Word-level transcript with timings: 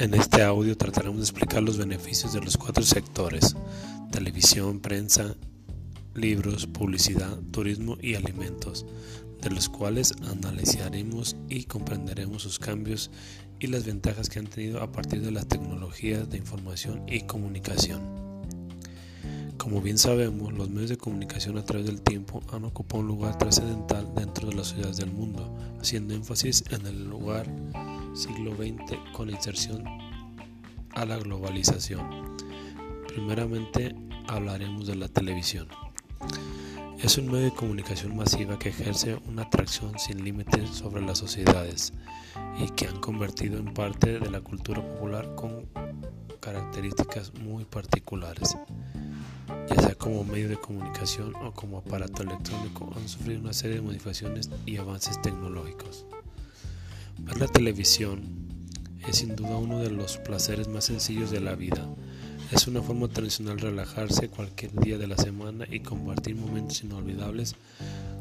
En 0.00 0.14
este 0.14 0.42
audio 0.42 0.78
trataremos 0.78 1.18
de 1.18 1.24
explicar 1.24 1.62
los 1.62 1.76
beneficios 1.76 2.32
de 2.32 2.40
los 2.40 2.56
cuatro 2.56 2.82
sectores, 2.82 3.54
televisión, 4.10 4.80
prensa, 4.80 5.34
libros, 6.14 6.66
publicidad, 6.66 7.38
turismo 7.50 7.98
y 8.00 8.14
alimentos, 8.14 8.86
de 9.42 9.50
los 9.50 9.68
cuales 9.68 10.14
analizaremos 10.22 11.36
y 11.50 11.64
comprenderemos 11.64 12.40
sus 12.40 12.58
cambios 12.58 13.10
y 13.58 13.66
las 13.66 13.84
ventajas 13.84 14.30
que 14.30 14.38
han 14.38 14.46
tenido 14.46 14.80
a 14.80 14.90
partir 14.90 15.20
de 15.20 15.32
las 15.32 15.46
tecnologías 15.46 16.30
de 16.30 16.38
información 16.38 17.02
y 17.06 17.20
comunicación. 17.26 18.00
Como 19.58 19.82
bien 19.82 19.98
sabemos, 19.98 20.54
los 20.54 20.70
medios 20.70 20.88
de 20.88 20.96
comunicación 20.96 21.58
a 21.58 21.66
través 21.66 21.84
del 21.84 22.00
tiempo 22.00 22.42
han 22.50 22.64
ocupado 22.64 23.00
un 23.00 23.06
lugar 23.08 23.36
trascendental 23.36 24.14
dentro 24.14 24.48
de 24.48 24.54
las 24.54 24.68
ciudades 24.68 24.96
del 24.96 25.12
mundo, 25.12 25.54
haciendo 25.78 26.14
énfasis 26.14 26.64
en 26.70 26.86
el 26.86 27.04
lugar 27.04 27.46
siglo 28.14 28.54
XX 28.56 28.98
con 29.12 29.30
inserción 29.30 29.84
a 30.94 31.04
la 31.04 31.16
globalización. 31.18 32.36
Primeramente 33.08 33.94
hablaremos 34.28 34.86
de 34.86 34.96
la 34.96 35.08
televisión. 35.08 35.68
Es 37.02 37.16
un 37.16 37.26
medio 37.30 37.46
de 37.46 37.54
comunicación 37.54 38.16
masiva 38.16 38.58
que 38.58 38.68
ejerce 38.68 39.18
una 39.26 39.42
atracción 39.42 39.98
sin 39.98 40.22
límites 40.22 40.68
sobre 40.70 41.00
las 41.00 41.18
sociedades 41.18 41.92
y 42.58 42.68
que 42.70 42.86
han 42.86 43.00
convertido 43.00 43.58
en 43.58 43.72
parte 43.72 44.18
de 44.18 44.30
la 44.30 44.40
cultura 44.40 44.82
popular 44.82 45.34
con 45.34 45.66
características 46.40 47.32
muy 47.34 47.64
particulares. 47.64 48.56
Ya 49.68 49.80
sea 49.80 49.94
como 49.94 50.24
medio 50.24 50.48
de 50.48 50.56
comunicación 50.56 51.34
o 51.36 51.52
como 51.52 51.78
aparato 51.78 52.22
electrónico, 52.22 52.92
han 52.96 53.08
sufrido 53.08 53.40
una 53.40 53.52
serie 53.52 53.76
de 53.76 53.82
modificaciones 53.82 54.50
y 54.66 54.76
avances 54.76 55.20
tecnológicos. 55.22 56.06
La 57.38 57.46
televisión 57.46 58.20
es 59.08 59.18
sin 59.18 59.34
duda 59.34 59.56
uno 59.56 59.78
de 59.78 59.90
los 59.90 60.18
placeres 60.18 60.68
más 60.68 60.84
sencillos 60.84 61.30
de 61.30 61.40
la 61.40 61.54
vida. 61.54 61.86
Es 62.52 62.66
una 62.66 62.82
forma 62.82 63.08
tradicional 63.08 63.56
de 63.56 63.70
relajarse 63.70 64.28
cualquier 64.28 64.72
día 64.72 64.98
de 64.98 65.06
la 65.06 65.16
semana 65.16 65.64
y 65.70 65.80
compartir 65.80 66.36
momentos 66.36 66.82
inolvidables 66.82 67.54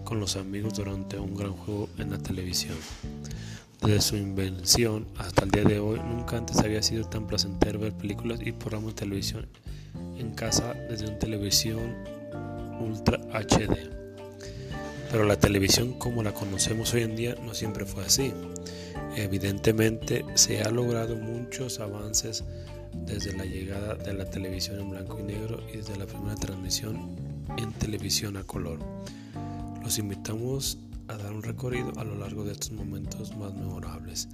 con 0.05 0.19
los 0.19 0.35
amigos 0.37 0.75
durante 0.75 1.19
un 1.19 1.35
gran 1.35 1.53
juego 1.53 1.89
en 1.97 2.11
la 2.11 2.17
televisión. 2.17 2.75
Desde 3.81 4.01
su 4.01 4.15
invención 4.15 5.07
hasta 5.17 5.43
el 5.43 5.51
día 5.51 5.63
de 5.63 5.79
hoy, 5.79 5.99
nunca 5.99 6.37
antes 6.37 6.59
había 6.59 6.83
sido 6.83 7.05
tan 7.05 7.27
placentero 7.27 7.79
ver 7.79 7.93
películas 7.93 8.39
y 8.43 8.51
programas 8.51 8.95
de 8.95 9.01
televisión 9.01 9.47
en 10.17 10.31
casa 10.31 10.73
desde 10.89 11.07
una 11.07 11.19
televisión 11.19 11.95
Ultra 12.79 13.19
HD. 13.33 13.89
Pero 15.11 15.25
la 15.25 15.37
televisión 15.37 15.93
como 15.93 16.23
la 16.23 16.33
conocemos 16.33 16.93
hoy 16.93 17.01
en 17.01 17.15
día 17.15 17.35
no 17.43 17.53
siempre 17.53 17.85
fue 17.85 18.05
así. 18.05 18.33
Evidentemente 19.15 20.23
se 20.35 20.61
ha 20.61 20.69
logrado 20.69 21.15
muchos 21.15 21.79
avances 21.79 22.43
desde 23.05 23.33
la 23.33 23.45
llegada 23.45 23.95
de 23.95 24.13
la 24.13 24.25
televisión 24.25 24.79
en 24.79 24.89
blanco 24.91 25.19
y 25.19 25.23
negro 25.23 25.61
y 25.73 25.77
desde 25.77 25.97
la 25.97 26.05
primera 26.05 26.35
transmisión 26.35 27.15
en 27.57 27.71
televisión 27.73 28.37
a 28.37 28.43
color. 28.43 28.79
Los 29.83 29.97
invitamos 29.97 30.77
a 31.07 31.17
dar 31.17 31.33
un 31.33 31.41
recorrido 31.41 31.91
a 31.97 32.03
lo 32.03 32.15
largo 32.15 32.43
de 32.43 32.51
estos 32.51 32.71
momentos 32.71 33.35
más 33.35 33.53
memorables. 33.53 34.27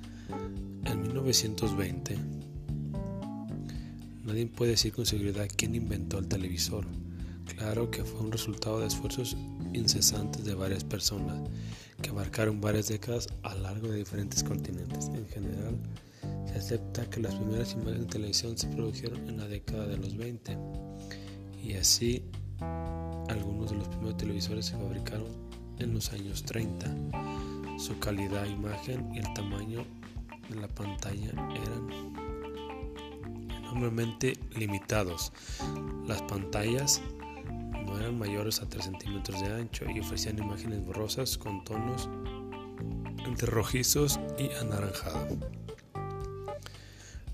En 0.84 1.02
1920, 1.02 2.18
nadie 4.26 4.46
puede 4.48 4.72
decir 4.72 4.92
con 4.92 5.06
seguridad 5.06 5.48
quién 5.56 5.74
inventó 5.76 6.20
el 6.20 6.28
televisor. 6.28 6.86
Claro 7.58 7.90
que 7.90 8.04
fue 8.04 8.20
un 8.20 8.32
resultado 8.32 8.82
de 8.82 8.88
esfuerzos 8.88 9.38
incesantes 9.74 10.44
de 10.44 10.56
varias 10.56 10.84
personas 10.84 11.40
que 12.06 12.12
abarcaron 12.12 12.62
varias 12.62 12.88
décadas 12.88 13.28
a 13.42 13.56
lo 13.56 13.62
largo 13.62 13.88
de 13.88 13.98
diferentes 13.98 14.44
continentes. 14.44 15.08
En 15.08 15.28
general, 15.28 15.76
se 16.46 16.54
acepta 16.54 17.10
que 17.10 17.20
las 17.20 17.34
primeras 17.34 17.74
imágenes 17.74 18.02
de 18.02 18.06
televisión 18.06 18.56
se 18.56 18.68
produjeron 18.68 19.28
en 19.28 19.38
la 19.38 19.48
década 19.48 19.88
de 19.88 19.98
los 19.98 20.16
20 20.16 20.56
y 21.64 21.74
así 21.74 22.24
algunos 23.28 23.72
de 23.72 23.78
los 23.78 23.88
primeros 23.88 24.18
televisores 24.18 24.68
se 24.68 24.74
fabricaron 24.74 25.26
en 25.80 25.96
los 25.96 26.14
años 26.14 26.44
30. 26.44 26.96
Su 27.80 27.98
calidad, 27.98 28.46
imagen 28.46 29.12
y 29.12 29.18
el 29.18 29.34
tamaño 29.34 29.84
de 30.48 30.62
la 30.62 30.68
pantalla 30.68 31.30
eran 31.30 32.14
enormemente 33.50 34.38
limitados. 34.56 35.34
Las 36.08 36.22
pantallas 36.22 37.02
no 37.86 37.98
eran 38.00 38.18
mayores 38.18 38.62
a 38.62 38.68
3 38.68 38.84
centímetros 38.84 39.42
de 39.42 39.54
ancho 39.54 39.86
y 39.90 40.00
ofrecían 40.00 40.40
imágenes 40.40 40.86
borrosas 40.86 41.38
con 41.38 41.64
tonos 41.64 42.10
entre 43.26 43.48
rojizos 43.48 44.20
y 44.38 44.52
anaranjado. 44.56 45.38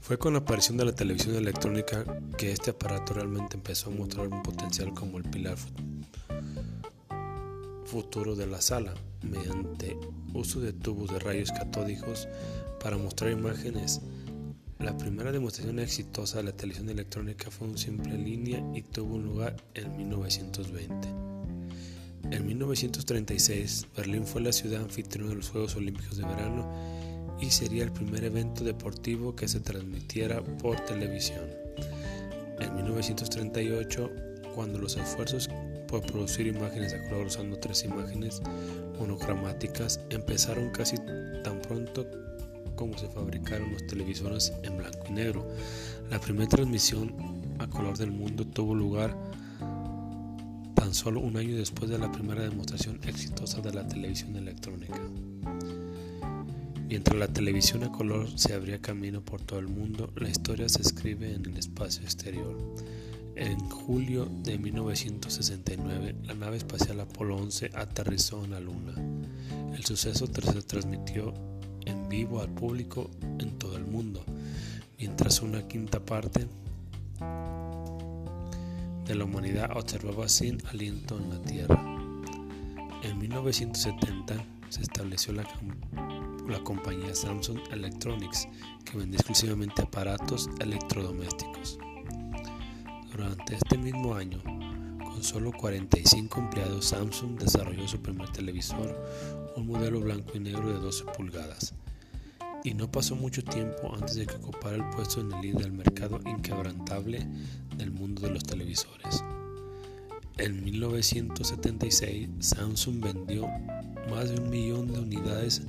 Fue 0.01 0.17
con 0.17 0.34
la 0.34 0.39
aparición 0.39 0.78
de 0.78 0.85
la 0.85 0.94
televisión 0.94 1.35
electrónica 1.35 2.03
que 2.38 2.51
este 2.51 2.72
aparato 2.72 3.13
realmente 3.13 3.56
empezó 3.56 3.89
a 3.89 3.94
mostrar 3.94 4.28
un 4.28 4.44
potencial 4.44 4.94
como 4.94 5.17
el 5.17 5.23
pilar 5.23 5.57
futuro 7.85 8.35
de 8.35 8.47
la 8.47 8.62
sala, 8.62 8.94
mediante 9.22 9.97
uso 10.33 10.59
de 10.59 10.73
tubos 10.73 11.12
de 11.12 11.19
rayos 11.19 11.51
catódicos 11.51 12.28
para 12.81 12.97
mostrar 12.97 13.31
imágenes 13.31 14.01
la 14.81 14.97
primera 14.97 15.31
demostración 15.31 15.80
exitosa 15.80 16.38
de 16.38 16.46
la 16.46 16.52
televisión 16.53 16.90
electrónica 16.90 17.52
fue 17.52 17.68
un 17.68 17.78
simple 17.78 18.18
línea 18.18 18.64
y 18.74 18.81
tuvo 18.81 19.16
un 19.16 19.25
lugar 19.25 19.56
en 19.75 19.96
1920. 19.96 21.08
En 22.31 22.47
1936, 22.47 23.88
Berlín 23.96 24.25
fue 24.25 24.42
la 24.42 24.52
ciudad 24.52 24.81
anfitriona 24.81 25.30
de 25.30 25.36
los 25.36 25.50
Juegos 25.50 25.75
Olímpicos 25.75 26.18
de 26.18 26.25
Verano 26.25 26.68
y 27.40 27.52
sería 27.52 27.84
el 27.84 27.92
primer 27.92 28.24
evento 28.24 28.64
deportivo 28.64 29.36
que 29.36 29.47
se 29.47 29.59
transmitiera 29.59 30.42
por 30.42 30.80
televisión. 30.80 31.46
En 32.59 32.75
1938, 32.75 34.09
cuando 34.56 34.80
los 34.80 34.98
esfuerzos 34.98 35.48
por 35.88 36.02
producir 36.03 36.48
imágenes 36.48 36.94
de 36.94 37.03
color 37.03 37.28
usando 37.28 37.59
tres 37.59 37.84
imágenes 37.84 38.42
monocromáticas 38.98 40.00
empezaron 40.09 40.72
casi 40.72 40.98
tan 41.44 41.62
pronto 41.62 42.08
cómo 42.76 42.98
se 42.98 43.08
fabricaron 43.08 43.72
los 43.72 43.86
televisores 43.88 44.54
en 44.64 44.78
blanco 44.78 45.06
y 45.09 45.12
negro. 45.12 45.48
La 46.09 46.20
primera 46.20 46.48
transmisión 46.48 47.14
a 47.59 47.68
color 47.68 47.98
del 47.98 48.12
mundo 48.12 48.46
tuvo 48.46 48.76
lugar 48.76 49.16
tan 50.76 50.94
solo 50.94 51.20
un 51.20 51.38
año 51.38 51.56
después 51.56 51.90
de 51.90 52.00
la 52.00 52.12
primera 52.12 52.42
demostración 52.42 53.00
exitosa 53.04 53.62
de 53.62 53.74
la 53.74 53.88
televisión 53.88 54.36
electrónica. 54.36 55.00
Mientras 56.88 57.18
la 57.18 57.28
televisión 57.28 57.84
a 57.84 57.92
color 57.92 58.28
se 58.38 58.54
abría 58.54 58.81
camino 58.81 59.24
por 59.24 59.42
todo 59.42 59.60
el 59.60 59.68
mundo, 59.68 60.12
la 60.16 60.28
historia 60.28 60.68
se 60.68 60.81
escribe 60.81 61.34
en 61.34 61.46
el 61.46 61.58
espacio 61.58 62.04
exterior. 62.04 62.58
En 63.38 63.58
julio 63.70 64.26
de 64.44 64.58
1969, 64.58 66.16
la 66.26 66.34
nave 66.34 66.58
espacial 66.58 67.00
Apolo 67.00 67.38
11 67.38 67.72
aterrizó 67.76 68.44
en 68.44 68.52
la 68.52 68.60
Luna. 68.60 68.94
El 69.74 69.86
suceso 69.86 70.26
se 70.28 70.62
transmitió 70.64 71.34
en 71.86 72.09
vivo 72.09 72.42
al 72.42 72.50
público 72.50 73.09
en 73.40 73.58
todo 73.58 73.78
el 73.78 73.86
mundo, 73.86 74.24
mientras 74.97 75.42
una 75.42 75.68
quinta 75.68 76.00
parte 76.00 76.47
de 79.06 79.16
la 79.16 79.25
humanidad 79.25 79.75
observaba 79.75 80.30
sin 80.30 80.66
aliento 80.68 81.18
en 81.18 81.30
la 81.30 81.42
Tierra. 81.42 81.81
En 83.03 83.18
1970 83.18 84.36
se 84.69 84.81
estableció 84.81 85.34
la, 85.34 85.44
la 86.47 86.59
compañía 86.64 87.14
Samsung 87.14 87.59
Electronics, 87.72 88.48
que 88.86 88.98
vende 88.98 89.18
exclusivamente 89.18 89.81
aparatos 89.81 90.50
electrodomésticos. 90.59 91.80
Durante 93.12 93.56
este 93.56 93.78
mismo 93.78 94.16
año, 94.16 94.42
con 95.12 95.24
solo 95.24 95.52
45 95.52 96.40
empleados, 96.40 96.86
Samsung 96.86 97.38
desarrolló 97.38 97.88
su 97.88 98.00
primer 98.02 98.30
televisor, 98.32 98.98
un 99.58 99.68
modelo 99.68 100.00
blanco 100.00 100.31
y 100.36 100.40
negro 100.40 100.72
de 100.72 100.80
12 100.80 101.06
pulgadas. 101.18 101.74
Y 102.63 102.74
no 102.75 102.90
pasó 102.90 103.16
mucho 103.16 103.44
tiempo 103.44 103.94
antes 103.94 104.16
de 104.16 104.25
que 104.25 104.36
ocupara 104.36 104.78
el 104.78 104.90
puesto 104.90 105.19
en 105.19 105.31
el 105.34 105.42
líder 105.42 105.63
del 105.63 105.72
mercado 105.74 106.19
inquebrantable 106.25 107.28
del 107.75 107.92
mundo 107.92 108.22
de 108.22 108.30
los 108.30 108.44
televisores. 108.44 109.24
En 110.38 110.63
1976, 110.63 112.30
Samsung 112.40 113.04
vendió 113.04 113.48
más 114.10 114.30
de 114.30 114.40
un 114.40 114.50
millón 114.50 114.94
de 114.94 115.00
unidades 115.00 115.64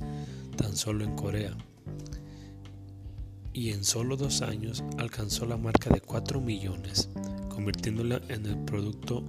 tan 0.55 0.75
solo 0.75 1.03
en 1.03 1.15
Corea. 1.15 1.57
Y 3.51 3.71
en 3.71 3.83
solo 3.83 4.15
dos 4.15 4.41
años 4.41 4.83
alcanzó 4.97 5.45
la 5.45 5.57
marca 5.57 5.89
de 5.89 6.01
4 6.01 6.39
millones 6.41 7.09
convirtiéndola 7.63 8.19
en 8.27 8.45
el 8.45 8.57
producto 8.65 9.23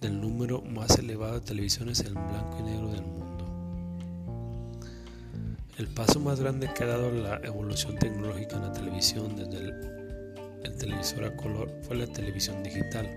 del 0.00 0.20
número 0.20 0.62
más 0.62 0.98
elevado 0.98 1.34
de 1.34 1.40
televisiones 1.42 2.00
en 2.00 2.14
blanco 2.14 2.56
y 2.58 2.62
negro 2.64 2.90
del 2.90 3.02
mundo. 3.02 3.46
El 5.78 5.86
paso 5.86 6.18
más 6.18 6.40
grande 6.40 6.68
que 6.74 6.82
ha 6.82 6.88
dado 6.88 7.12
la 7.12 7.36
evolución 7.44 7.96
tecnológica 8.00 8.56
en 8.56 8.62
la 8.62 8.72
televisión 8.72 9.36
desde 9.36 9.58
el, 9.58 10.76
televisor 10.76 11.24
a 11.24 11.36
color 11.36 11.72
fue 11.82 11.94
la 11.98 12.08
televisión 12.08 12.64
digital. 12.64 13.08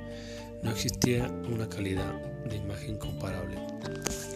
No 0.61 0.69
existía 0.69 1.27
una 1.51 1.67
calidad 1.67 2.13
de 2.47 2.57
imagen 2.57 2.97
comparable. 2.97 3.55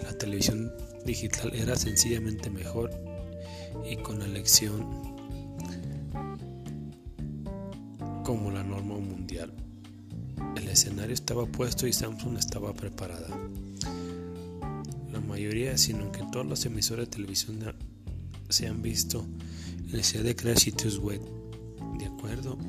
La 0.01 0.17
televisión 0.17 0.73
digital 1.05 1.53
era 1.53 1.75
sencillamente 1.75 2.49
mejor 2.49 2.89
y 3.87 3.95
con 3.97 4.17
la 4.17 4.25
elección 4.25 5.16
escenario 10.77 11.15
estaba 11.15 11.47
puesto 11.47 11.87
y 11.87 11.93
Samsung 11.93 12.37
estaba 12.37 12.71
preparada. 12.71 13.27
La 15.11 15.19
mayoría, 15.19 15.75
sino 15.75 16.11
que 16.11 16.21
todas 16.31 16.45
las 16.45 16.65
emisoras 16.65 17.07
de 17.07 17.11
televisión 17.11 17.59
se 18.49 18.67
han 18.67 18.83
visto 18.83 19.25
en 19.79 19.91
necesidad 19.91 20.23
de 20.23 20.35
crear 20.35 20.59
sitios 20.59 20.99
web 20.99 21.19
de 21.97 22.05
acuerdo 22.05 22.59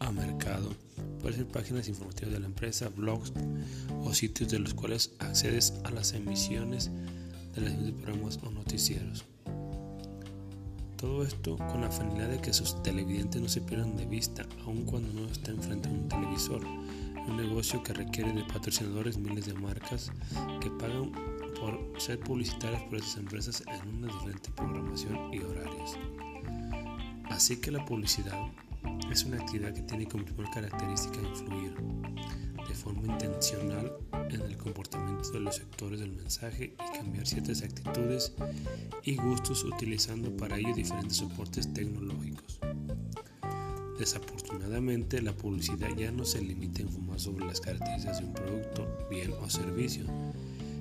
a 0.00 0.12
mercado. 0.12 0.74
Pueden 1.22 1.38
ser 1.38 1.46
páginas 1.48 1.88
informativas 1.88 2.34
de 2.34 2.40
la 2.40 2.46
empresa, 2.46 2.90
blogs 2.90 3.32
o 4.04 4.12
sitios 4.12 4.50
de 4.50 4.58
los 4.58 4.74
cuales 4.74 5.12
accedes 5.18 5.72
a 5.84 5.90
las 5.90 6.12
emisiones 6.12 6.90
de 7.54 7.62
los 7.62 7.92
programas 7.92 8.38
o 8.42 8.50
noticieros. 8.50 9.24
Todo 10.96 11.24
esto 11.24 11.56
con 11.58 11.82
la 11.82 11.90
finalidad 11.90 12.28
de 12.28 12.40
que 12.40 12.54
sus 12.54 12.82
televidentes 12.82 13.40
no 13.40 13.48
se 13.48 13.60
pierdan 13.60 13.96
de 13.96 14.06
vista, 14.06 14.46
aun 14.64 14.84
cuando 14.84 15.12
no 15.12 15.26
estén 15.28 15.62
frente 15.62 15.88
a 15.88 15.92
un 15.92 16.08
televisor, 16.08 16.64
un 16.64 17.36
negocio 17.36 17.82
que 17.82 17.92
requiere 17.92 18.32
de 18.32 18.44
patrocinadores 18.44 19.18
miles 19.18 19.46
de 19.46 19.54
marcas 19.54 20.10
que 20.60 20.70
pagan 20.70 21.12
por 21.60 22.00
ser 22.00 22.18
publicitarias 22.20 22.82
por 22.84 22.96
estas 22.96 23.18
empresas 23.18 23.62
en 23.66 23.96
una 23.96 24.12
diferente 24.12 24.50
programación 24.56 25.34
y 25.34 25.40
horarios. 25.40 25.98
Así 27.28 27.60
que 27.60 27.70
la 27.70 27.84
publicidad 27.84 28.38
es 29.10 29.24
una 29.24 29.36
actividad 29.36 29.72
que 29.72 29.82
tiene 29.82 30.06
como 30.06 30.24
primera 30.24 30.50
característica 30.50 31.20
influir 31.22 31.74
de 32.68 32.74
forma 32.74 33.12
intencional 33.12 33.92
en 34.30 34.40
el 34.42 34.56
comportamiento 34.56 35.30
de 35.30 35.40
los 35.40 35.56
sectores 35.56 36.00
del 36.00 36.12
mensaje 36.12 36.74
y 36.74 36.98
cambiar 36.98 37.26
ciertas 37.26 37.62
actitudes 37.62 38.34
y 39.04 39.16
gustos 39.16 39.64
utilizando 39.64 40.36
para 40.36 40.58
ello 40.58 40.74
diferentes 40.74 41.18
soportes 41.18 41.72
tecnológicos. 41.72 42.60
Desafortunadamente, 43.98 45.22
la 45.22 45.32
publicidad 45.32 45.88
ya 45.96 46.12
no 46.12 46.24
se 46.24 46.42
limita 46.42 46.80
a 46.80 46.82
informar 46.82 47.18
sobre 47.18 47.46
las 47.46 47.60
características 47.60 48.20
de 48.20 48.26
un 48.26 48.34
producto, 48.34 49.06
bien 49.08 49.32
o 49.40 49.48
servicio, 49.48 50.04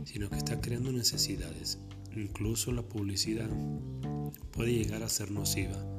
sino 0.03 0.29
que 0.29 0.37
está 0.37 0.59
creando 0.59 0.91
necesidades. 0.91 1.79
Incluso 2.13 2.73
la 2.73 2.81
publicidad 2.81 3.49
puede 4.51 4.73
llegar 4.73 5.03
a 5.03 5.09
ser 5.09 5.31
nociva. 5.31 5.94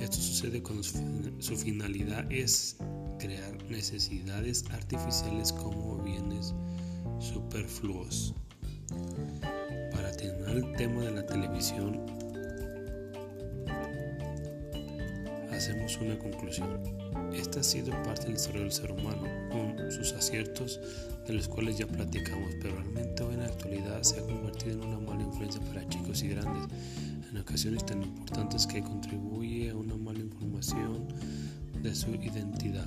Esto 0.00 0.16
sucede 0.16 0.62
cuando 0.62 0.82
su 0.82 1.56
finalidad 1.56 2.30
es 2.30 2.76
crear 3.18 3.62
necesidades 3.70 4.64
artificiales 4.70 5.52
como 5.52 6.02
bienes 6.02 6.54
superfluos. 7.18 8.34
Para 9.92 10.12
terminar 10.12 10.56
el 10.56 10.76
tema 10.76 11.02
de 11.04 11.10
la 11.12 11.26
televisión, 11.26 12.00
hacemos 15.50 15.96
una 15.98 16.18
conclusión. 16.18 16.82
Esta 17.32 17.60
ha 17.60 17.62
sido 17.62 17.90
parte 18.02 18.24
del 18.24 18.34
desarrollo 18.34 18.64
del 18.64 18.72
ser 18.72 18.92
humano, 18.92 19.22
con 19.50 19.90
sus 19.90 20.12
aciertos 20.12 20.80
de 21.26 21.32
los 21.32 21.48
cuales 21.48 21.78
ya 21.78 21.86
platicamos, 21.86 22.52
pero 22.60 22.76
realmente 22.76 23.22
hoy 23.22 23.34
en 23.34 23.40
la 23.40 23.46
actualidad 23.46 24.02
se 24.02 24.20
ha 24.20 24.22
convertido 24.22 24.82
en 24.82 24.88
una 24.88 24.98
mala 24.98 25.22
influencia 25.22 25.60
para 25.62 25.88
chicos 25.88 26.22
y 26.22 26.28
grandes, 26.28 26.66
en 27.34 27.40
ocasiones 27.40 27.84
tan 27.84 28.00
importantes 28.00 28.64
que 28.64 28.80
contribuye 28.80 29.70
a 29.70 29.76
una 29.76 29.96
mala 29.96 30.20
información 30.20 31.08
de 31.82 31.92
su 31.92 32.10
identidad. 32.10 32.86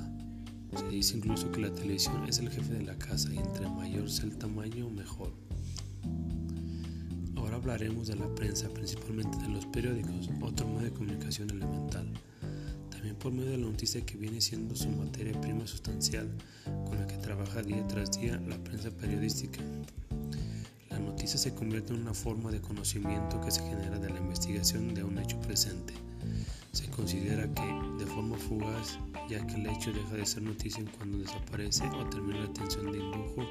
Se 0.74 0.88
dice 0.88 1.18
incluso 1.18 1.52
que 1.52 1.60
la 1.60 1.74
televisión 1.74 2.26
es 2.30 2.40
el 2.40 2.50
jefe 2.50 2.76
de 2.76 2.84
la 2.84 2.98
casa 2.98 3.30
y 3.34 3.38
entre 3.38 3.68
mayor 3.68 4.10
sea 4.10 4.24
el 4.24 4.38
tamaño, 4.38 4.90
mejor. 4.90 5.34
Ahora 7.36 7.58
hablaremos 7.58 8.08
de 8.08 8.16
la 8.16 8.34
prensa, 8.36 8.70
principalmente 8.70 9.38
de 9.38 9.50
los 9.50 9.66
periódicos, 9.66 10.30
otro 10.40 10.66
modo 10.66 10.84
de 10.84 10.92
comunicación 10.92 11.50
elemental. 11.50 12.10
También 12.90 13.18
por 13.18 13.34
medio 13.34 13.52
de 13.52 13.58
la 13.58 13.68
noticia 13.68 14.06
que 14.06 14.16
viene 14.16 14.40
siendo 14.40 14.78
su 14.78 14.88
materia 14.88 15.40
prima 15.42 15.68
sustancial, 15.68 16.30
con 16.86 16.98
la 16.98 17.06
que 17.06 17.18
trabaja 17.18 17.64
día 17.64 17.86
tras 17.88 18.18
día 18.18 18.42
la 18.48 18.58
prensa 18.64 18.92
periodística. 18.92 19.60
Noticia 21.28 21.52
se 21.52 21.56
convierte 21.56 21.94
en 21.94 22.04
una 22.04 22.14
forma 22.14 22.52
de 22.52 22.62
conocimiento 22.62 23.42
que 23.42 23.52
se 23.52 23.60
genera 23.60 24.00
de 24.00 24.10
la 24.10 24.18
investigación 24.18 24.94
de 24.94 25.04
un 25.04 25.20
hecho 25.20 25.38
presente. 25.42 25.94
Se 26.72 26.90
considera 26.90 27.54
que, 27.54 28.00
de 28.00 28.06
forma 28.06 28.38
fugaz, 28.38 28.98
ya 29.28 29.46
que 29.46 29.56
el 29.56 29.68
hecho 29.68 29.92
deja 29.92 30.16
de 30.16 30.26
ser 30.26 30.44
noticia 30.44 30.86
cuando 30.96 31.18
desaparece 31.18 31.84
o 31.84 32.08
termina 32.08 32.40
la 32.40 32.46
atención 32.46 32.94
de 32.94 33.00
indujo 33.00 33.46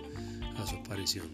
a 0.56 0.66
su 0.66 0.76
aparición. 0.76 1.28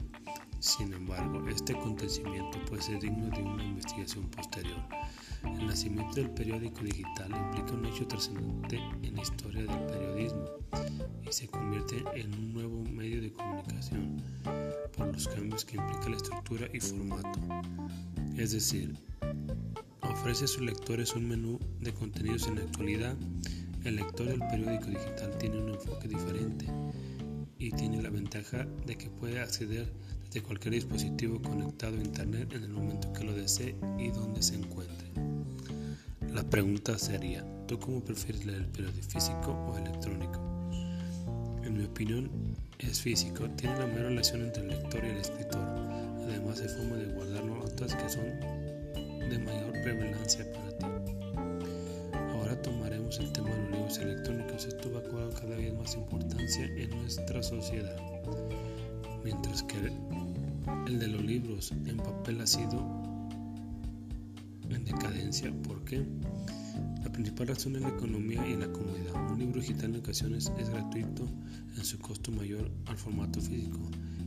Sin 0.58 0.92
embargo, 0.92 1.48
este 1.48 1.76
acontecimiento 1.76 2.58
puede 2.64 2.82
ser 2.82 2.98
digno 2.98 3.30
de 3.30 3.40
una 3.40 3.62
investigación 3.62 4.28
posterior. 4.28 4.82
El 5.44 5.66
nacimiento 5.66 6.14
del 6.16 6.30
periódico 6.30 6.80
digital 6.82 7.30
implica 7.30 7.72
un 7.72 7.86
hecho 7.86 8.06
trascendente 8.06 8.80
en 9.02 9.14
la 9.16 9.22
historia 9.22 9.62
del 9.62 9.86
periodismo 9.86 10.44
y 11.28 11.32
se 11.32 11.48
convierte 11.48 12.04
en 12.14 12.34
un 12.34 12.52
nuevo 12.52 12.82
medio 12.84 13.20
de 13.20 13.32
comunicación 13.32 14.22
por 14.96 15.12
los 15.12 15.28
cambios 15.28 15.64
que 15.64 15.76
implica 15.76 16.08
la 16.08 16.16
estructura 16.16 16.68
y 16.72 16.80
formato. 16.80 17.40
Es 18.36 18.52
decir, 18.52 18.96
ofrece 20.00 20.44
a 20.44 20.48
sus 20.48 20.62
lectores 20.62 21.14
un 21.14 21.28
menú 21.28 21.58
de 21.80 21.92
contenidos 21.92 22.46
en 22.46 22.56
la 22.56 22.62
actualidad 22.62 23.16
el 23.84 23.96
lector 23.96 24.28
del 24.28 24.38
periódico 24.38 24.86
digital 24.86 25.36
tiene 25.38 25.56
un 25.56 25.70
enfoque 25.70 26.06
diferente 26.06 26.66
y 27.58 27.72
tiene 27.72 28.00
la 28.00 28.10
ventaja 28.10 28.64
de 28.86 28.96
que 28.96 29.10
puede 29.10 29.40
acceder 29.40 29.92
desde 30.26 30.42
cualquier 30.42 30.74
dispositivo 30.74 31.42
conectado 31.42 31.98
a 31.98 32.00
Internet 32.00 32.52
en 32.52 32.62
el 32.62 32.70
momento 32.70 33.12
que 33.12 33.24
lo 33.24 33.34
desee 33.34 33.74
y 33.98 34.10
donde 34.10 34.40
se 34.40 34.54
encuentre. 34.54 35.31
La 36.32 36.42
pregunta 36.42 36.98
sería, 36.98 37.44
¿tú 37.66 37.78
cómo 37.78 38.00
prefieres 38.02 38.46
leer 38.46 38.62
el 38.62 38.68
periódico 38.68 39.06
físico 39.06 39.52
o 39.52 39.76
electrónico? 39.76 40.40
En 41.62 41.76
mi 41.76 41.84
opinión, 41.84 42.30
es 42.78 43.02
físico, 43.02 43.50
tiene 43.50 43.78
la 43.78 43.86
mayor 43.86 44.04
relación 44.04 44.40
entre 44.40 44.62
el 44.62 44.68
lector 44.68 45.04
y 45.04 45.08
el 45.08 45.18
escritor. 45.18 45.60
Además, 45.60 46.62
hay 46.62 46.68
forma 46.68 46.96
de 46.96 47.12
guardar 47.12 47.44
notas 47.44 47.94
que 47.94 48.08
son 48.08 48.24
de 49.28 49.38
mayor 49.44 49.74
relevancia 49.84 50.50
para 50.54 50.78
ti. 50.78 50.86
Ahora 52.32 52.60
tomaremos 52.62 53.18
el 53.18 53.30
tema 53.32 53.50
de 53.50 53.58
los 53.58 53.70
libros 53.70 53.98
electrónicos. 53.98 54.64
Esto 54.64 54.90
va 54.90 55.00
a 55.00 55.30
cada 55.38 55.56
vez 55.56 55.74
más 55.74 55.94
importancia 55.96 56.64
en 56.64 56.90
nuestra 56.90 57.42
sociedad. 57.42 57.96
Mientras 59.22 59.62
que 59.64 59.76
el 60.86 60.98
de 60.98 61.08
los 61.08 61.22
libros 61.22 61.72
en 61.72 61.98
papel 61.98 62.40
ha 62.40 62.46
sido 62.46 63.01
decadencia. 64.92 65.52
¿Por 65.62 65.84
qué? 65.84 66.04
La 67.02 67.10
principal 67.10 67.48
razón 67.48 67.76
es 67.76 67.82
la 67.82 67.88
economía 67.88 68.46
y 68.46 68.56
la 68.56 68.70
comodidad. 68.72 69.14
Un 69.30 69.38
libro 69.38 69.60
digital 69.60 69.90
en 69.90 69.96
ocasiones 69.96 70.52
es 70.58 70.70
gratuito 70.70 71.28
en 71.76 71.84
su 71.84 71.98
costo 71.98 72.30
mayor 72.30 72.70
al 72.86 72.96
formato 72.96 73.40
físico. 73.40 73.78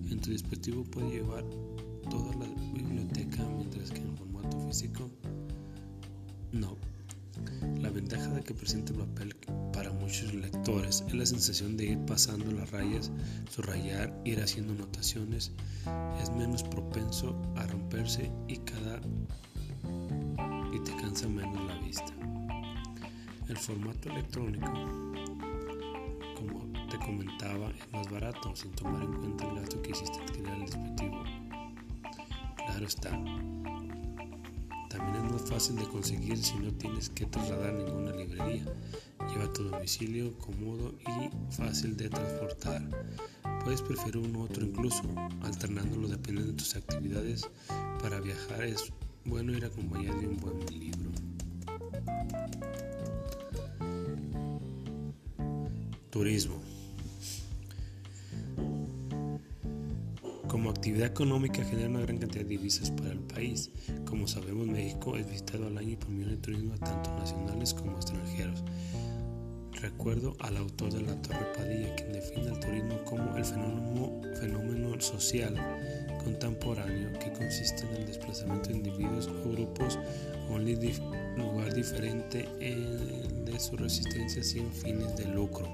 En 0.10 0.20
tu 0.20 0.32
dispositivo 0.32 0.84
puede 0.84 1.10
llevar 1.10 1.44
toda 2.10 2.36
la 2.36 2.48
biblioteca, 2.74 3.44
mientras 3.58 3.92
que 3.92 4.02
en 4.02 4.16
formato 4.18 4.60
físico 4.68 5.10
no. 6.52 6.76
La 7.82 7.90
ventaja 7.90 8.30
de 8.30 8.42
que 8.42 8.54
presente 8.54 8.94
el 8.94 9.00
papel 9.00 9.36
para 9.74 9.92
muchos 9.92 10.34
lectores 10.34 11.04
es 11.08 11.14
la 11.14 11.26
sensación 11.26 11.76
de 11.78 11.86
ir 11.86 12.00
pasando 12.06 12.52
las 12.52 12.72
rayas, 12.72 13.12
subrayar, 13.50 14.14
ir 14.24 14.40
haciendo 14.40 14.74
anotaciones, 14.74 15.52
es 16.22 16.32
menos 16.32 16.64
propenso 16.64 17.36
a 17.56 17.66
romperse 17.68 18.32
y 18.48 18.58
cada 18.58 19.02
te 20.86 20.96
cansa 20.96 21.28
menos 21.28 21.66
la 21.66 21.78
vista. 21.80 22.14
El 23.50 23.58
formato 23.58 24.10
electrónico, 24.10 24.72
como 26.36 26.88
te 26.90 26.98
comentaba, 27.00 27.72
es 27.72 27.92
más 27.92 28.10
barato 28.12 28.56
sin 28.56 28.72
tomar 28.72 29.04
en 29.04 29.14
cuenta 29.14 29.48
el 29.48 29.56
gasto 29.60 29.82
que 29.82 29.92
hiciste 29.92 30.20
adquirir 30.20 30.50
el 30.50 30.62
dispositivo. 30.62 31.24
Claro 32.56 32.86
está, 32.88 33.12
también 34.90 35.26
es 35.26 35.32
más 35.32 35.42
fácil 35.50 35.76
de 35.76 35.86
conseguir 35.86 36.38
si 36.38 36.56
no 36.58 36.72
tienes 36.74 37.10
que 37.10 37.26
trasladar 37.26 37.74
ninguna 37.74 38.12
librería. 38.12 38.66
Lleva 39.28 39.52
tu 39.54 39.64
domicilio 39.64 40.38
cómodo 40.38 40.94
y 41.02 41.54
fácil 41.54 41.98
de 41.98 42.10
transportar. 42.10 42.82
Puedes 43.64 43.82
preferir 43.82 44.18
uno 44.18 44.40
u 44.40 44.44
otro 44.44 44.64
incluso, 44.64 45.02
alternándolo 45.42 46.08
dependiendo 46.08 46.52
de 46.52 46.58
tus 46.58 46.76
actividades. 46.76 47.50
Para 48.02 48.20
viajar 48.20 48.64
es 48.64 48.94
bueno 49.26 49.54
ir 49.54 49.66
acompañado 49.66 50.20
de 50.22 50.28
un 50.28 50.38
buen 50.38 50.60
libro. 50.80 51.12
Turismo. 56.10 56.62
Como 60.48 60.70
actividad 60.70 61.08
económica 61.08 61.64
genera 61.64 61.90
una 61.90 62.02
gran 62.02 62.18
cantidad 62.18 62.44
de 62.44 62.50
divisas 62.50 62.92
para 62.92 63.12
el 63.12 63.20
país. 63.20 63.72
Como 64.06 64.28
sabemos, 64.28 64.68
México 64.68 65.18
es 65.18 65.28
visitado 65.28 65.68
al 65.68 65.78
año 65.78 66.00
por 66.00 66.10
millones 66.10 66.38
de 66.38 66.42
turismo 66.42 66.76
tanto 66.78 67.14
nacionales 67.18 67.74
como 67.74 67.98
extranjeros. 67.98 68.64
Recuerdo 69.82 70.38
al 70.40 70.56
autor 70.58 70.94
de 70.94 71.02
La 71.02 71.22
Torre 71.22 71.46
Padilla, 71.56 71.94
quien 71.96 72.14
define 72.14 72.48
el 72.48 72.60
turismo 72.60 73.04
como 73.04 73.36
el 73.36 73.44
fenómeno 73.44 75.02
social 75.02 75.56
contemporáneo 76.26 77.14
que 77.20 77.32
consiste 77.32 77.86
en 77.88 78.02
el 78.02 78.08
desplazamiento 78.08 78.70
de 78.70 78.78
individuos 78.78 79.28
o 79.28 79.50
grupos 79.52 79.98
a 79.98 80.52
un 80.52 80.66
lugar 81.38 81.74
diferente 81.74 82.50
de 82.60 83.60
su 83.60 83.78
resistencia 83.78 84.44
sin 84.44 84.72
fines 84.72 85.16
de 85.16 85.26
lucro. 85.26 85.70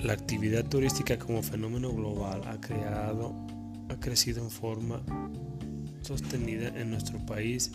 La 0.00 0.12
actividad 0.12 0.64
turística 0.66 1.18
como 1.18 1.42
fenómeno 1.42 1.90
global 1.92 2.42
ha 2.46 2.60
creado 2.60 3.34
ha 3.88 3.96
crecido 3.98 4.42
en 4.42 4.50
forma 4.50 5.00
sostenida 6.02 6.68
en 6.68 6.90
nuestro 6.90 7.24
país 7.24 7.72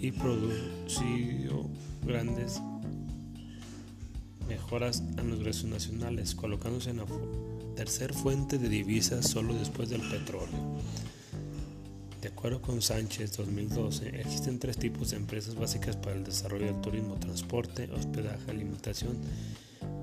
y 0.00 0.10
producido 0.12 1.68
grandes 2.04 2.60
mejoras 4.48 5.02
en 5.16 5.28
los 5.28 5.38
ingresos 5.38 5.70
nacionales, 5.70 6.34
colocándose 6.34 6.90
en 6.90 6.96
la 6.98 7.06
tercera 7.74 8.12
fuente 8.14 8.58
de 8.58 8.68
divisas 8.68 9.28
solo 9.28 9.54
después 9.54 9.88
del 9.90 10.02
petróleo. 10.02 10.78
De 12.20 12.28
acuerdo 12.28 12.60
con 12.60 12.82
Sánchez 12.82 13.36
2012, 13.36 14.20
existen 14.20 14.58
tres 14.58 14.76
tipos 14.76 15.10
de 15.10 15.16
empresas 15.16 15.54
básicas 15.54 15.96
para 15.96 16.16
el 16.16 16.24
desarrollo 16.24 16.66
del 16.66 16.80
turismo, 16.82 17.14
transporte, 17.14 17.90
hospedaje, 17.92 18.50
alimentación 18.50 19.16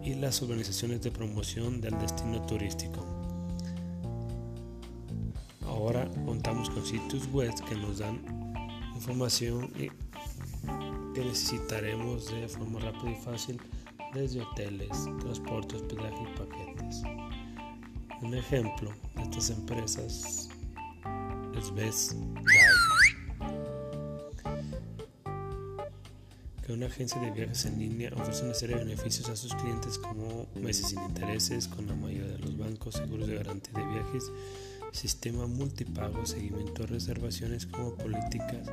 y 0.04 0.16
las 0.16 0.42
organizaciones 0.42 1.02
de 1.04 1.12
promoción 1.12 1.80
del 1.80 1.98
destino 2.00 2.44
turístico. 2.48 3.06
Ahora 5.62 6.10
contamos 6.26 6.72
con 6.72 6.84
sitios 6.86 7.32
web 7.32 7.54
que 7.70 7.76
nos 7.76 8.00
dan 8.00 8.20
información 8.96 9.72
que 11.14 11.24
necesitaremos 11.24 12.32
de 12.32 12.48
forma 12.48 12.80
rápida 12.80 13.12
y 13.12 13.16
fácil 13.16 13.62
desde 14.14 14.42
hoteles, 14.42 14.90
transporte, 15.20 15.76
hospedaje 15.76 16.24
y 16.24 16.38
paquetes. 16.38 16.67
Un 18.22 18.34
ejemplo 18.34 18.92
de 19.16 19.24
estas 19.24 19.50
empresas 19.52 20.50
es 21.56 21.74
Best 21.76 22.14
que 26.66 26.74
una 26.74 26.88
agencia 26.88 27.22
de 27.22 27.32
viajes 27.32 27.66
en 27.66 27.80
línea 27.80 28.12
ofrece 28.14 28.44
una 28.44 28.54
serie 28.54 28.76
de 28.76 28.84
beneficios 28.84 29.30
a 29.30 29.36
sus 29.38 29.54
clientes 29.56 29.98
como 29.98 30.48
meses 30.56 30.90
sin 30.90 31.02
intereses 31.04 31.68
con 31.68 31.88
la 31.88 31.96
mayoría 31.96 32.28
de 32.28 32.40
los 32.40 32.58
bancos, 32.58 32.96
seguros 32.96 33.28
de 33.28 33.36
garantía 33.36 33.74
de 33.74 33.86
viajes, 33.86 34.32
sistema 34.92 35.48
multipago, 35.48 36.26
seguimiento 36.26 36.82
de 36.82 36.88
reservaciones 36.88 37.68
como 37.68 37.96
políticas 37.96 38.68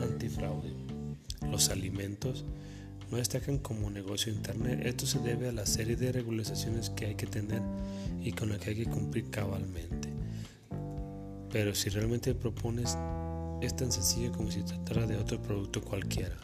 antifraude. 0.00 0.72
Los 1.50 1.68
alimentos 1.68 2.46
no 3.10 3.18
destacan 3.18 3.58
como 3.58 3.90
negocio 3.90 4.32
internet. 4.32 4.80
Esto 4.84 5.06
se 5.06 5.18
debe 5.18 5.48
a 5.48 5.52
la 5.52 5.66
serie 5.66 5.96
de 5.96 6.12
regulaciones 6.12 6.90
que 6.90 7.06
hay 7.06 7.14
que 7.14 7.26
tener 7.26 7.62
y 8.22 8.32
con 8.32 8.48
la 8.48 8.58
que 8.58 8.70
hay 8.70 8.76
que 8.76 8.86
cumplir 8.86 9.30
cabalmente. 9.30 10.08
Pero 11.50 11.74
si 11.74 11.90
realmente 11.90 12.34
propones, 12.34 12.96
es 13.60 13.76
tan 13.76 13.92
sencillo 13.92 14.32
como 14.32 14.50
si 14.50 14.62
tratara 14.62 15.06
de 15.06 15.16
otro 15.16 15.40
producto 15.40 15.82
cualquiera. 15.82 16.36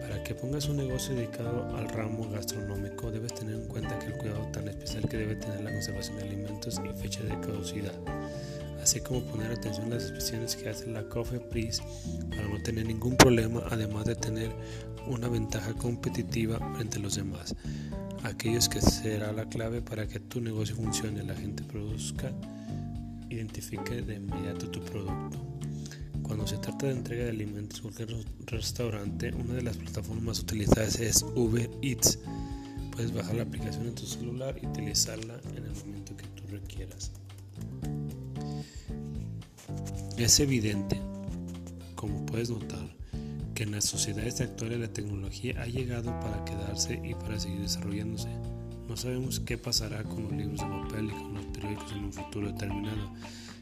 Para 0.00 0.24
que 0.24 0.34
pongas 0.34 0.68
un 0.68 0.78
negocio 0.78 1.14
dedicado 1.14 1.76
al 1.76 1.88
ramo 1.88 2.28
gastronómico, 2.30 3.10
debes 3.10 3.34
tener 3.34 3.54
en 3.54 3.68
cuenta 3.68 3.98
que 3.98 4.06
el 4.06 4.18
cuidado 4.18 4.46
tan 4.52 4.68
especial 4.68 5.08
que 5.08 5.16
debe 5.18 5.36
tener 5.36 5.60
la 5.62 5.70
conservación 5.70 6.16
de 6.18 6.24
alimentos 6.24 6.80
y 6.84 7.00
fecha 7.00 7.22
de 7.22 7.38
caducidad 7.40 7.94
así 8.88 9.00
como 9.00 9.20
poner 9.20 9.52
atención 9.52 9.92
a 9.92 9.96
las 9.96 10.04
expresiones 10.04 10.56
que 10.56 10.66
hace 10.66 10.86
la 10.86 11.06
Coffee 11.10 11.40
Price 11.40 11.82
para 12.30 12.48
no 12.48 12.62
tener 12.62 12.86
ningún 12.86 13.18
problema, 13.18 13.62
además 13.70 14.06
de 14.06 14.14
tener 14.14 14.50
una 15.06 15.28
ventaja 15.28 15.74
competitiva 15.74 16.58
frente 16.74 16.96
a 16.96 17.02
los 17.02 17.16
demás. 17.16 17.54
Aquellos 18.22 18.66
que 18.66 18.80
será 18.80 19.30
la 19.32 19.46
clave 19.46 19.82
para 19.82 20.08
que 20.08 20.20
tu 20.20 20.40
negocio 20.40 20.74
funcione, 20.74 21.22
la 21.22 21.34
gente 21.34 21.62
produzca, 21.64 22.32
identifique 23.28 24.00
de 24.00 24.14
inmediato 24.14 24.70
tu 24.70 24.80
producto. 24.80 25.38
Cuando 26.22 26.46
se 26.46 26.56
trata 26.56 26.86
de 26.86 26.92
entrega 26.92 27.24
de 27.24 27.30
alimentos 27.30 27.80
en 27.80 27.92
cualquier 27.92 28.24
restaurante, 28.46 29.34
una 29.34 29.52
de 29.52 29.62
las 29.64 29.76
plataformas 29.76 30.40
utilizadas 30.40 30.98
es 30.98 31.22
Uber 31.34 31.68
Eats. 31.82 32.20
Puedes 32.92 33.12
bajar 33.12 33.34
la 33.34 33.42
aplicación 33.42 33.86
en 33.86 33.94
tu 33.94 34.06
celular 34.06 34.58
y 34.62 34.66
utilizarla 34.66 35.38
en 35.54 35.66
el 35.66 35.74
momento 35.84 36.16
que 36.16 36.24
tú 36.28 36.44
requieras. 36.50 37.12
Es 40.18 40.40
evidente, 40.40 41.00
como 41.94 42.26
puedes 42.26 42.50
notar, 42.50 42.92
que 43.54 43.62
en 43.62 43.70
las 43.70 43.84
sociedades 43.84 44.40
actuales 44.40 44.80
la 44.80 44.92
tecnología 44.92 45.62
ha 45.62 45.66
llegado 45.66 46.10
para 46.18 46.44
quedarse 46.44 47.00
y 47.04 47.14
para 47.14 47.38
seguir 47.38 47.60
desarrollándose. 47.60 48.28
No 48.88 48.96
sabemos 48.96 49.38
qué 49.38 49.56
pasará 49.56 50.02
con 50.02 50.24
los 50.24 50.32
libros 50.32 50.58
de 50.58 50.66
papel 50.66 51.04
y 51.06 51.22
con 51.22 51.34
los 51.34 51.44
periódicos 51.46 51.92
en 51.92 52.04
un 52.06 52.12
futuro 52.12 52.48
determinado, 52.48 53.12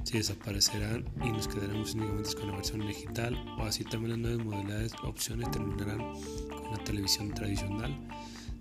si 0.05 0.17
desaparecerán 0.17 1.05
y 1.23 1.29
nos 1.29 1.47
quedaremos 1.47 1.95
únicamente 1.95 2.35
con 2.35 2.47
la 2.47 2.57
versión 2.57 2.87
digital 2.87 3.37
o 3.59 3.63
así 3.65 3.85
también 3.85 4.13
las 4.13 4.21
nuevas 4.21 4.47
modalidades 4.47 4.93
opciones 5.05 5.51
terminarán 5.51 5.99
con 5.99 6.73
la 6.73 6.83
televisión 6.85 7.35
tradicional. 7.35 7.95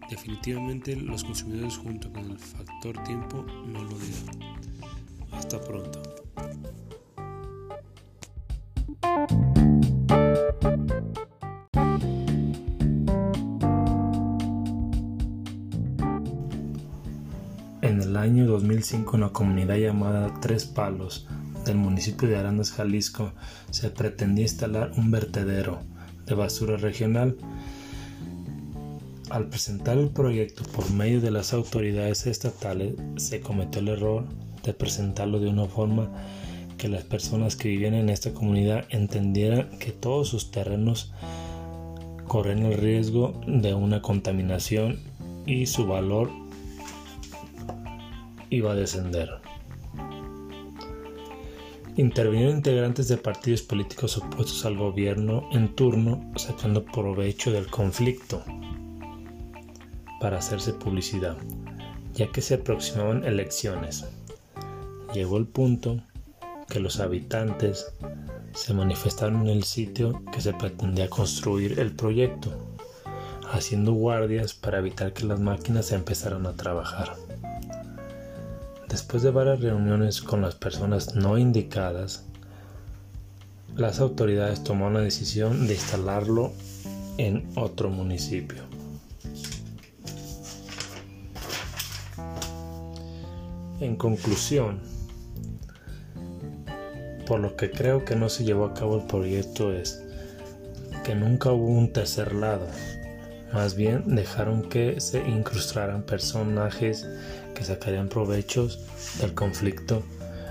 Definitivamente 0.10 0.98
los 0.98 1.24
consumidores 1.24 1.78
junto 1.78 2.12
con 2.12 2.30
el 2.30 2.40
factor 2.40 3.02
tiempo 3.06 3.46
no 3.68 3.86
lo 3.86 3.98
dirán. 3.98 4.58
Hasta 5.32 5.62
pronto. 5.62 6.26
2005 18.76 19.16
en 19.16 19.22
la 19.22 19.30
comunidad 19.30 19.78
llamada 19.78 20.34
Tres 20.42 20.66
Palos 20.66 21.28
del 21.66 21.78
municipio 21.78 22.28
de 22.28 22.36
Arandas, 22.36 22.74
Jalisco, 22.74 23.32
se 23.72 23.90
pretendía 23.90 24.44
instalar 24.44 24.92
un 24.98 25.12
vertedero 25.12 25.80
de 26.26 26.36
basura 26.36 26.76
regional. 26.76 27.38
Al 29.30 29.48
presentar 29.48 29.98
el 29.98 30.10
proyecto 30.10 30.64
por 30.64 30.92
medio 30.92 31.22
de 31.22 31.32
las 31.32 31.54
autoridades 31.54 32.28
estatales, 32.28 32.96
se 33.16 33.40
cometió 33.40 33.80
el 33.80 33.88
error 33.88 34.26
de 34.64 34.74
presentarlo 34.74 35.40
de 35.40 35.48
una 35.48 35.68
forma 35.68 36.12
que 36.78 36.90
las 36.90 37.04
personas 37.06 37.56
que 37.56 37.70
vivían 37.70 37.94
en 37.94 38.10
esta 38.10 38.34
comunidad 38.34 38.86
entendieran 38.90 39.70
que 39.80 39.92
todos 39.92 40.28
sus 40.28 40.52
terrenos 40.52 41.14
corren 42.28 42.66
el 42.66 42.74
riesgo 42.74 43.40
de 43.48 43.74
una 43.74 44.02
contaminación 44.02 45.00
y 45.46 45.66
su 45.66 45.88
valor 45.88 46.45
iba 48.50 48.72
a 48.72 48.76
descender. 48.76 49.30
Intervinieron 51.98 52.58
integrantes 52.58 53.08
de 53.08 53.18
partidos 53.18 53.62
políticos 53.62 54.18
opuestos 54.18 54.66
al 54.66 54.78
gobierno 54.78 55.48
en 55.54 55.74
turno 55.76 56.30
sacando 56.36 56.84
provecho 56.84 57.52
del 57.52 57.68
conflicto 57.68 58.44
para 60.20 60.40
hacerse 60.40 60.74
publicidad, 60.74 61.38
ya 62.14 62.32
que 62.32 62.42
se 62.42 62.56
aproximaban 62.56 63.24
elecciones. 63.24 64.06
Llegó 65.14 65.38
el 65.38 65.48
punto 65.48 66.02
que 66.68 66.82
los 66.82 67.00
habitantes 67.00 67.94
se 68.54 68.74
manifestaron 68.74 69.44
en 69.44 69.50
el 69.50 69.64
sitio 69.64 70.22
que 70.34 70.42
se 70.42 70.54
pretendía 70.54 71.10
construir 71.10 71.80
el 71.80 71.92
proyecto, 71.96 72.76
haciendo 73.52 73.94
guardias 73.94 74.54
para 74.54 74.80
evitar 74.80 75.14
que 75.14 75.26
las 75.26 75.40
máquinas 75.40 75.92
empezaran 75.92 76.46
a 76.46 76.56
trabajar. 76.56 77.25
Después 78.96 79.24
de 79.24 79.32
varias 79.32 79.60
reuniones 79.60 80.22
con 80.22 80.42
las 80.42 80.56
personas 80.56 81.16
no 81.16 81.38
indicadas, 81.38 82.24
las 83.76 84.00
autoridades 84.00 84.64
tomaron 84.64 84.94
la 84.94 85.02
decisión 85.02 85.68
de 85.68 85.74
instalarlo 85.74 86.54
en 87.18 87.46
otro 87.58 87.90
municipio. 87.90 88.64
En 93.82 93.98
conclusión, 93.98 94.80
por 97.28 97.42
lo 97.42 97.58
que 97.58 97.72
creo 97.72 98.06
que 98.06 98.16
no 98.16 98.30
se 98.30 98.46
llevó 98.46 98.64
a 98.64 98.74
cabo 98.74 98.96
el 98.96 99.08
proyecto 99.08 99.74
es 99.74 100.02
que 101.04 101.16
nunca 101.16 101.52
hubo 101.52 101.68
un 101.68 101.92
tercer 101.92 102.34
lado. 102.34 102.66
Más 103.52 103.76
bien 103.76 104.16
dejaron 104.16 104.70
que 104.70 105.02
se 105.02 105.20
incrustaran 105.28 106.04
personajes 106.04 107.06
que 107.56 107.64
sacarían 107.64 108.10
provechos 108.10 108.80
del 109.20 109.34
conflicto, 109.34 110.04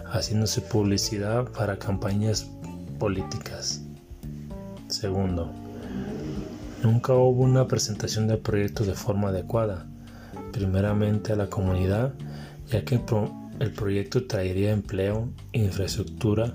haciéndose 0.06 0.60
publicidad 0.60 1.48
para 1.52 1.78
campañas 1.78 2.50
políticas. 2.98 3.82
Segundo, 4.88 5.52
nunca 6.82 7.14
hubo 7.14 7.42
una 7.42 7.68
presentación 7.68 8.26
del 8.26 8.38
proyecto 8.38 8.84
de 8.84 8.94
forma 8.94 9.28
adecuada, 9.28 9.86
primeramente 10.52 11.32
a 11.32 11.36
la 11.36 11.48
comunidad, 11.48 12.14
ya 12.68 12.84
que 12.84 13.00
el 13.60 13.72
proyecto 13.72 14.26
traería 14.26 14.72
empleo, 14.72 15.28
infraestructura, 15.52 16.54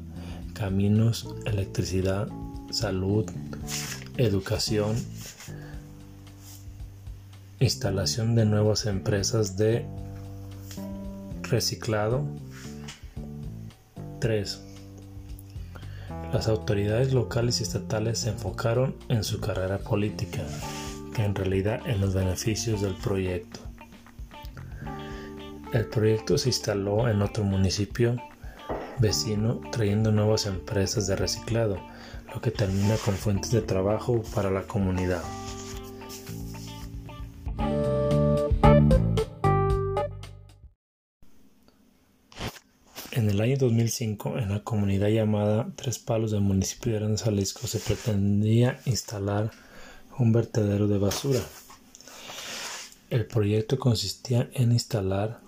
caminos, 0.53 1.33
electricidad, 1.45 2.27
salud, 2.71 3.25
educación, 4.17 4.95
instalación 7.59 8.35
de 8.35 8.45
nuevas 8.45 8.85
empresas 8.85 9.57
de 9.57 9.85
reciclado. 11.49 12.23
3. 14.19 14.61
Las 16.33 16.47
autoridades 16.47 17.13
locales 17.13 17.59
y 17.59 17.63
estatales 17.63 18.19
se 18.19 18.29
enfocaron 18.29 18.95
en 19.09 19.23
su 19.23 19.39
carrera 19.39 19.79
política, 19.79 20.43
que 21.15 21.23
en 21.23 21.33
realidad 21.33 21.81
en 21.87 22.01
los 22.01 22.13
beneficios 22.13 22.81
del 22.81 22.93
proyecto. 22.95 23.59
El 25.73 25.85
proyecto 25.87 26.37
se 26.37 26.49
instaló 26.49 27.07
en 27.09 27.21
otro 27.21 27.43
municipio 27.43 28.15
vecino 28.99 29.61
trayendo 29.71 30.11
nuevas 30.11 30.45
empresas 30.45 31.07
de 31.07 31.15
reciclado, 31.15 31.77
lo 32.33 32.41
que 32.41 32.51
termina 32.51 32.95
con 32.97 33.15
fuentes 33.15 33.51
de 33.51 33.61
trabajo 33.61 34.21
para 34.35 34.51
la 34.51 34.63
comunidad. 34.63 35.23
En 43.19 43.29
el 43.29 43.41
año 43.41 43.57
2005, 43.57 44.37
en 44.37 44.47
la 44.47 44.63
comunidad 44.63 45.09
llamada 45.09 45.67
Tres 45.75 45.99
Palos 45.99 46.31
del 46.31 46.39
municipio 46.39 46.93
de 46.93 46.99
Gran 46.99 47.17
Jalisco, 47.17 47.67
se 47.67 47.79
pretendía 47.79 48.79
instalar 48.85 49.51
un 50.17 50.31
vertedero 50.31 50.87
de 50.87 50.99
basura. 50.99 51.41
El 53.09 53.25
proyecto 53.25 53.77
consistía 53.77 54.49
en 54.53 54.71
instalar 54.71 55.41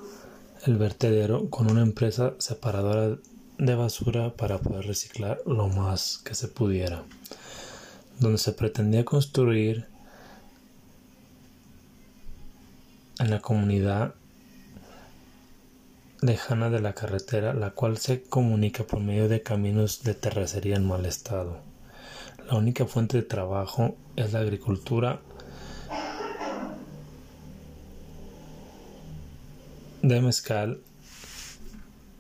el 0.66 0.76
vertedero 0.76 1.50
con 1.50 1.72
una 1.72 1.82
empresa 1.82 2.34
separadora 2.40 3.18
de 3.58 3.76
basura 3.76 4.34
para 4.36 4.58
poder 4.58 4.86
reciclar 4.86 5.40
lo 5.46 5.70
más 5.70 6.18
que 6.26 6.36
se 6.36 6.50
pudiera, 6.50 7.06
donde 8.20 8.38
se 8.38 8.52
pretendía 8.52 9.06
construir 9.06 9.86
en 13.20 13.30
la 13.30 13.40
comunidad 13.40 14.14
lejana 16.22 16.70
de 16.70 16.80
la 16.80 16.94
carretera, 16.94 17.54
la 17.54 17.72
cual 17.72 17.98
se 17.98 18.22
comunica 18.22 18.84
por 18.84 19.00
medio 19.00 19.28
de 19.28 19.42
caminos 19.42 20.04
de 20.04 20.14
terracería 20.14 20.76
en 20.76 20.88
mal 20.88 21.06
estado. 21.08 21.58
La 22.48 22.58
única 22.58 22.86
fuente 22.86 23.18
de 23.18 23.24
trabajo 23.24 23.96
es 24.16 24.32
la 24.32 24.40
agricultura 24.40 25.20
de 30.04 30.22
mezcal 30.22 30.82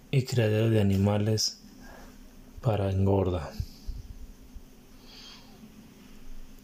y 0.09 0.23
criadero 0.23 0.69
de 0.71 0.81
animales 0.81 1.59
para 2.61 2.89
engorda. 2.89 3.51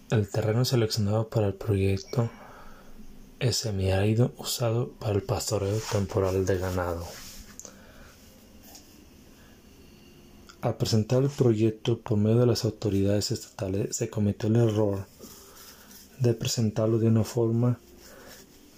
El 0.10 0.30
terreno 0.30 0.66
seleccionado 0.66 1.28
para 1.28 1.48
el 1.48 1.54
proyecto 1.54 2.30
es 3.40 3.58
semiárido 3.58 4.34
usado 4.38 4.90
para 5.00 5.14
el 5.14 5.24
pastoreo 5.24 5.78
temporal 5.92 6.46
de 6.46 6.58
ganado. 6.58 7.27
Al 10.62 10.76
presentar 10.76 11.22
el 11.22 11.30
proyecto 11.30 12.00
por 12.00 12.18
medio 12.18 12.40
de 12.40 12.48
las 12.48 12.66
autoridades 12.66 13.30
estatales 13.32 13.96
se 13.96 14.10
cometió 14.10 14.50
el 14.50 14.56
error 14.56 15.06
de 16.20 16.34
presentarlo 16.34 16.98
de 16.98 17.08
una 17.08 17.24
forma 17.24 17.80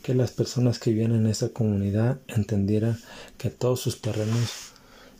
que 0.04 0.14
las 0.14 0.32
personas 0.32 0.78
que 0.78 0.92
vivían 0.92 1.16
en 1.16 1.26
esa 1.26 1.50
comunidad 1.50 2.20
entendieran 2.28 3.00
que 3.38 3.50
todos 3.50 3.80
sus 3.80 4.02
terrenos 4.02 4.74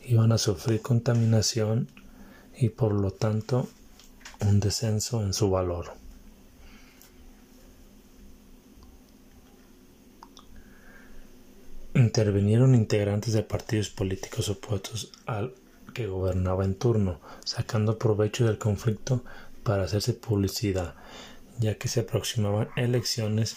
iban 0.06 0.34
a 0.34 0.38
sufrir 0.38 0.82
contaminación 0.82 1.88
y 2.58 2.70
por 2.70 2.92
lo 2.92 3.12
tanto 3.12 3.70
un 4.42 4.60
descenso 4.60 5.24
en 5.24 5.34
su 5.34 5.50
valor. 5.50 5.94
Intervinieron 11.94 12.76
integrantes 12.76 13.34
de 13.34 13.44
partidos 13.44 13.90
políticos 13.90 14.50
opuestos 14.50 15.12
al 15.26 15.54
que 15.94 16.08
gobernaba 16.08 16.66
en 16.66 16.76
turno, 16.76 17.20
sacando 17.44 17.98
provecho 17.98 18.46
del 18.46 18.58
conflicto 18.58 19.24
para 19.64 19.84
hacerse 19.84 20.14
publicidad, 20.14 20.96
ya 21.60 21.78
que 21.78 21.88
se 21.88 22.02
aproximaban 22.02 22.70
elecciones. 22.76 23.56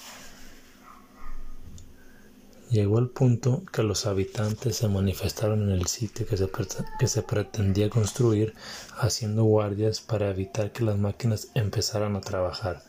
Llegó 2.70 2.98
el 2.98 3.10
punto 3.10 3.64
que 3.70 3.82
los 3.82 4.06
habitantes 4.06 4.76
se 4.76 4.88
manifestaron 4.88 5.62
en 5.62 5.70
el 5.70 5.86
sitio 5.86 6.26
que 6.26 6.36
se, 6.36 6.48
que 6.98 7.06
se 7.06 7.22
pretendía 7.22 7.90
construir, 7.90 8.54
haciendo 8.98 9.44
guardias 9.44 10.00
para 10.00 10.30
evitar 10.30 10.72
que 10.72 10.84
las 10.84 10.96
máquinas 10.96 11.48
empezaran 11.54 12.16
a 12.16 12.22
trabajar. 12.22 12.82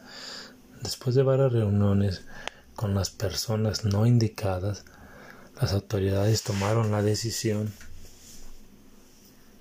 Después 0.81 1.15
de 1.15 1.23
varias 1.23 1.51
reuniones 1.51 2.23
con 2.75 2.95
las 2.95 3.09
personas 3.09 3.85
no 3.85 4.05
indicadas, 4.05 4.85
las 5.61 5.73
autoridades 5.73 6.43
tomaron 6.43 6.91
la 6.91 7.01
decisión 7.01 7.71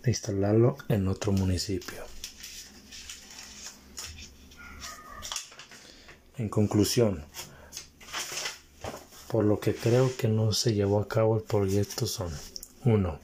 de 0.02 0.10
instalarlo 0.10 0.76
en 0.88 1.08
otro 1.08 1.32
municipio. 1.32 2.02
En 6.36 6.48
conclusión, 6.48 7.24
por 9.28 9.44
lo 9.44 9.60
que 9.60 9.74
creo 9.74 10.14
que 10.16 10.28
no 10.28 10.52
se 10.52 10.74
llevó 10.74 11.00
a 11.00 11.08
cabo 11.08 11.36
el 11.36 11.42
proyecto 11.42 12.06
son 12.06 12.30
1. 12.84 13.18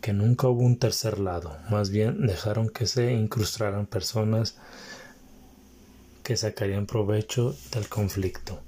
Que 0.00 0.12
nunca 0.12 0.48
hubo 0.48 0.62
un 0.62 0.78
tercer 0.78 1.18
lado, 1.18 1.56
más 1.70 1.90
bien 1.90 2.26
dejaron 2.26 2.68
que 2.68 2.86
se 2.86 3.12
incrustaran 3.12 3.86
personas 3.86 4.56
que 6.22 6.36
sacarían 6.36 6.86
provecho 6.86 7.56
del 7.72 7.88
conflicto. 7.88 8.60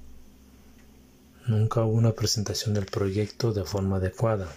Nunca 1.47 1.83
hubo 1.83 1.93
una 1.93 2.13
presentación 2.13 2.73
del 2.73 2.85
proyecto 2.85 3.51
de 3.51 3.63
forma 3.63 3.97
adecuada 3.97 4.47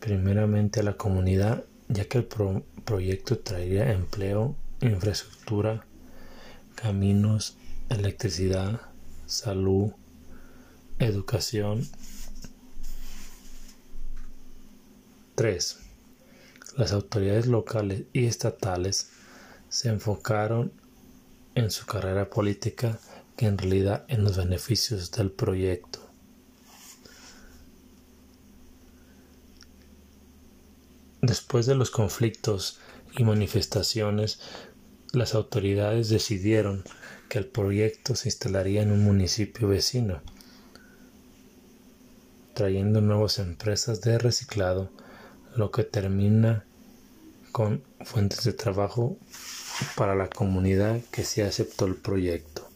primeramente 0.00 0.80
a 0.80 0.82
la 0.82 0.96
comunidad, 0.96 1.64
ya 1.88 2.06
que 2.06 2.18
el 2.18 2.24
proyecto 2.24 3.38
traería 3.38 3.92
empleo, 3.92 4.56
infraestructura, 4.80 5.84
caminos, 6.74 7.56
electricidad, 7.90 8.80
salud, 9.26 9.92
educación. 10.98 11.86
3. 15.34 15.78
Las 16.76 16.92
autoridades 16.92 17.46
locales 17.46 18.04
y 18.12 18.26
estatales 18.26 19.10
se 19.68 19.88
enfocaron 19.88 20.72
en 21.54 21.70
su 21.70 21.86
carrera 21.86 22.30
política 22.30 22.98
que 23.36 23.46
en 23.46 23.58
realidad 23.58 24.04
en 24.08 24.24
los 24.24 24.36
beneficios 24.36 25.10
del 25.10 25.30
proyecto. 25.30 25.99
Después 31.30 31.64
de 31.66 31.76
los 31.76 31.92
conflictos 31.92 32.80
y 33.16 33.22
manifestaciones, 33.22 34.40
las 35.12 35.36
autoridades 35.36 36.08
decidieron 36.08 36.82
que 37.28 37.38
el 37.38 37.46
proyecto 37.46 38.16
se 38.16 38.26
instalaría 38.26 38.82
en 38.82 38.90
un 38.90 39.04
municipio 39.04 39.68
vecino, 39.68 40.22
trayendo 42.52 43.00
nuevas 43.00 43.38
empresas 43.38 44.00
de 44.00 44.18
reciclado, 44.18 44.90
lo 45.54 45.70
que 45.70 45.84
termina 45.84 46.64
con 47.52 47.84
fuentes 48.00 48.42
de 48.42 48.52
trabajo 48.52 49.16
para 49.94 50.16
la 50.16 50.28
comunidad 50.28 50.98
que 51.12 51.22
se 51.22 51.44
aceptó 51.44 51.84
el 51.84 51.94
proyecto. 51.94 52.69